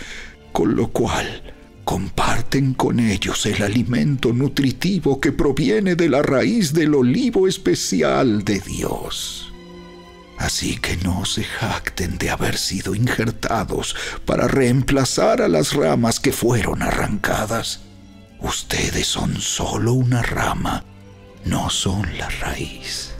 con 0.53 0.75
lo 0.75 0.89
cual 0.89 1.55
comparten 1.87 2.75
con 2.75 2.99
ellos 2.99 3.46
el 3.46 3.62
alimento 3.62 4.33
nutritivo 4.33 5.20
que 5.20 5.31
proviene 5.31 5.94
de 5.94 6.09
la 6.09 6.20
raíz 6.20 6.72
del 6.72 6.96
olivo 6.96 7.46
especial 7.46 8.44
de 8.44 8.59
Dios. 8.59 9.53
Así 10.37 10.79
que 10.79 10.96
no 10.96 11.25
se 11.25 11.44
jacten 11.44 12.18
de 12.18 12.31
haber 12.31 12.59
sido 12.59 12.96
injertados 12.96 13.94
para 14.25 14.49
reemplazar 14.49 15.40
a 15.40 15.46
las 15.46 15.75
ramas 15.75 16.18
que 16.18 16.33
fueron 16.33 16.83
arrancadas. 16.83 17.83
Ustedes 18.40 19.07
son 19.07 19.40
solo 19.40 19.92
una 19.92 20.22
rama, 20.22 20.85
no 21.44 21.70
son 21.70 22.18
la 22.18 22.29
raíz. 22.29 23.12